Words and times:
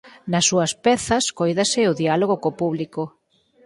Nas 0.31 0.45
súas 0.49 0.71
pezas 0.85 1.25
cóidase 1.37 1.81
o 1.91 1.97
diálogo 2.01 2.35
co 2.43 2.57
público. 2.61 3.01